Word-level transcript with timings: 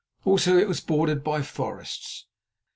Also 0.25 0.57
it 0.57 0.67
was 0.67 0.81
bordered 0.81 1.23
by 1.23 1.43
forests. 1.43 2.25